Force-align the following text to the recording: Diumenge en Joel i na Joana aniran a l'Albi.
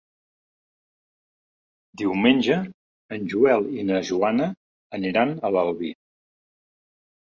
Diumenge 2.03 2.59
en 3.19 3.31
Joel 3.37 3.71
i 3.79 3.89
na 3.93 4.03
Joana 4.11 4.53
aniran 5.01 5.39
a 5.47 5.57
l'Albi. 5.57 5.97